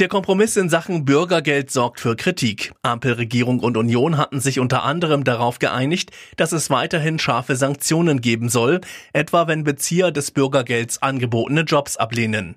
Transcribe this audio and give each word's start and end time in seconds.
Der 0.00 0.08
Kompromiss 0.08 0.56
in 0.56 0.70
Sachen 0.70 1.04
Bürgergeld 1.04 1.70
sorgt 1.70 2.00
für 2.00 2.16
Kritik. 2.16 2.72
Ampelregierung 2.80 3.60
und 3.60 3.76
Union 3.76 4.16
hatten 4.16 4.40
sich 4.40 4.58
unter 4.58 4.82
anderem 4.82 5.24
darauf 5.24 5.58
geeinigt, 5.58 6.10
dass 6.38 6.52
es 6.52 6.70
weiterhin 6.70 7.18
scharfe 7.18 7.54
Sanktionen 7.54 8.22
geben 8.22 8.48
soll, 8.48 8.80
etwa 9.12 9.46
wenn 9.46 9.62
Bezieher 9.62 10.10
des 10.10 10.30
Bürgergelds 10.30 11.02
angebotene 11.02 11.64
Jobs 11.64 11.98
ablehnen. 11.98 12.54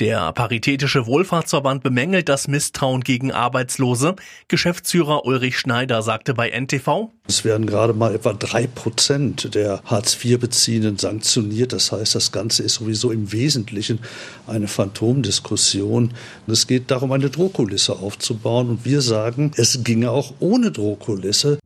Der 0.00 0.32
Paritätische 0.32 1.06
Wohlfahrtsverband 1.06 1.82
bemängelt 1.82 2.28
das 2.28 2.46
Misstrauen 2.46 3.00
gegen 3.00 3.32
Arbeitslose. 3.32 4.14
Geschäftsführer 4.48 5.24
Ulrich 5.24 5.58
Schneider 5.58 6.02
sagte 6.02 6.34
bei 6.34 6.50
NTV, 6.50 7.10
es 7.28 7.44
werden 7.44 7.66
gerade 7.66 7.94
mal 7.94 8.14
etwa 8.14 8.34
drei 8.34 8.66
Prozent 8.66 9.54
der 9.54 9.80
Hartz-IV-Beziehenden 9.84 10.98
sanktioniert. 10.98 11.72
Das 11.72 11.92
heißt, 11.92 12.16
das 12.16 12.32
Ganze 12.32 12.64
ist 12.64 12.74
sowieso 12.74 13.12
im 13.12 13.32
Wesentlichen 13.32 14.00
eine 14.46 14.66
Phantomdiskussion. 14.66 16.12
Es 16.48 16.66
geht 16.66 16.81
darum, 16.90 17.12
eine 17.12 17.30
Drohkulisse 17.30 17.94
aufzubauen. 17.94 18.70
Und 18.70 18.84
wir 18.84 19.00
sagen, 19.00 19.52
es 19.56 19.84
ginge 19.84 20.10
auch 20.10 20.34
ohne 20.40 20.70
Drohkulisse. 20.70 21.58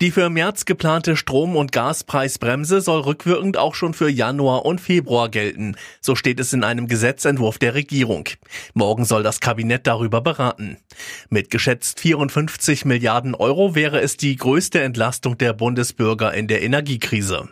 Die 0.00 0.10
für 0.10 0.30
März 0.30 0.64
geplante 0.64 1.14
Strom- 1.14 1.56
und 1.56 1.72
Gaspreisbremse 1.72 2.80
soll 2.80 3.02
rückwirkend 3.02 3.58
auch 3.58 3.74
schon 3.74 3.92
für 3.92 4.08
Januar 4.08 4.64
und 4.64 4.80
Februar 4.80 5.28
gelten. 5.28 5.76
So 6.00 6.16
steht 6.16 6.40
es 6.40 6.54
in 6.54 6.64
einem 6.64 6.88
Gesetzentwurf 6.88 7.58
der 7.58 7.74
Regierung. 7.74 8.26
Morgen 8.72 9.04
soll 9.04 9.22
das 9.22 9.40
Kabinett 9.40 9.86
darüber 9.86 10.22
beraten. 10.22 10.78
Mit 11.28 11.50
geschätzt 11.50 12.00
54 12.00 12.86
Milliarden 12.86 13.34
Euro 13.34 13.74
wäre 13.74 14.00
es 14.00 14.16
die 14.16 14.36
größte 14.36 14.80
Entlastung 14.80 15.36
der 15.36 15.52
Bundesbürger 15.52 16.32
in 16.32 16.48
der 16.48 16.62
Energiekrise. 16.62 17.50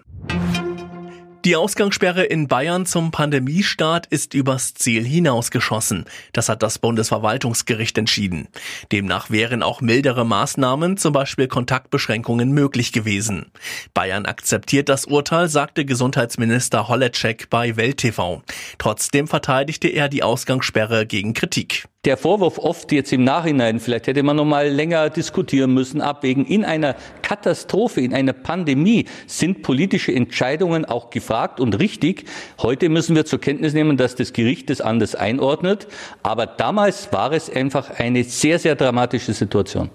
Die 1.48 1.56
Ausgangssperre 1.56 2.24
in 2.24 2.46
Bayern 2.46 2.84
zum 2.84 3.10
Pandemiestart 3.10 4.04
ist 4.04 4.34
übers 4.34 4.74
Ziel 4.74 5.02
hinausgeschossen. 5.02 6.04
Das 6.34 6.50
hat 6.50 6.62
das 6.62 6.78
Bundesverwaltungsgericht 6.78 7.96
entschieden. 7.96 8.48
Demnach 8.92 9.30
wären 9.30 9.62
auch 9.62 9.80
mildere 9.80 10.26
Maßnahmen, 10.26 10.98
zum 10.98 11.14
Beispiel 11.14 11.48
Kontaktbeschränkungen, 11.48 12.52
möglich 12.52 12.92
gewesen. 12.92 13.50
Bayern 13.94 14.26
akzeptiert 14.26 14.90
das 14.90 15.06
Urteil, 15.06 15.48
sagte 15.48 15.86
Gesundheitsminister 15.86 16.86
Holleczek 16.86 17.48
bei 17.48 17.78
Welt 17.78 17.96
TV. 17.96 18.42
Trotzdem 18.76 19.26
verteidigte 19.26 19.88
er 19.88 20.10
die 20.10 20.22
Ausgangssperre 20.22 21.06
gegen 21.06 21.32
Kritik 21.32 21.88
der 22.04 22.16
Vorwurf 22.16 22.58
oft 22.58 22.92
jetzt 22.92 23.12
im 23.12 23.24
Nachhinein, 23.24 23.80
vielleicht 23.80 24.06
hätte 24.06 24.22
man 24.22 24.36
noch 24.36 24.44
mal 24.44 24.68
länger 24.68 25.10
diskutieren 25.10 25.74
müssen, 25.74 26.00
abwägen. 26.00 26.46
In 26.46 26.64
einer 26.64 26.94
Katastrophe, 27.22 28.00
in 28.00 28.14
einer 28.14 28.32
Pandemie 28.32 29.06
sind 29.26 29.62
politische 29.62 30.14
Entscheidungen 30.14 30.84
auch 30.84 31.10
gefragt 31.10 31.58
und 31.58 31.78
richtig. 31.78 32.24
Heute 32.62 32.88
müssen 32.88 33.16
wir 33.16 33.26
zur 33.26 33.40
Kenntnis 33.40 33.74
nehmen, 33.74 33.96
dass 33.96 34.14
das 34.14 34.32
Gericht 34.32 34.70
das 34.70 34.80
anders 34.80 35.16
einordnet. 35.16 35.88
Aber 36.22 36.46
damals 36.46 37.12
war 37.12 37.32
es 37.32 37.50
einfach 37.50 37.90
eine 37.98 38.22
sehr, 38.22 38.58
sehr 38.58 38.76
dramatische 38.76 39.32
Situation. 39.32 39.90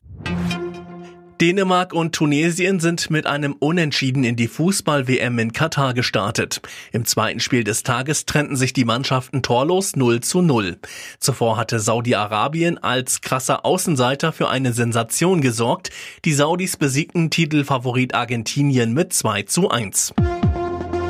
Dänemark 1.43 1.91
und 1.91 2.15
Tunesien 2.15 2.79
sind 2.79 3.09
mit 3.09 3.27
einem 3.27 3.51
Unentschieden 3.59 4.23
in 4.23 4.37
die 4.37 4.47
Fußball-WM 4.47 5.39
in 5.39 5.51
Katar 5.51 5.93
gestartet. 5.93 6.61
Im 6.93 7.03
zweiten 7.03 7.41
Spiel 7.41 7.65
des 7.65 7.83
Tages 7.83 8.25
trennten 8.25 8.55
sich 8.55 8.71
die 8.71 8.85
Mannschaften 8.85 9.41
torlos 9.41 9.97
0 9.97 10.21
zu 10.21 10.41
0. 10.41 10.77
Zuvor 11.19 11.57
hatte 11.57 11.81
Saudi-Arabien 11.81 12.77
als 12.77 13.19
krasser 13.19 13.65
Außenseiter 13.65 14.31
für 14.31 14.47
eine 14.47 14.71
Sensation 14.71 15.41
gesorgt. 15.41 15.89
Die 16.23 16.33
Saudis 16.33 16.77
besiegten 16.77 17.29
Titelfavorit 17.29 18.15
Argentinien 18.15 18.93
mit 18.93 19.11
2 19.11 19.43
zu 19.43 19.69
1. 19.69 20.13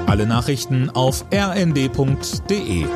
Alle 0.07 0.25
Nachrichten 0.25 0.89
auf 0.89 1.25
rnd.de 1.31 2.87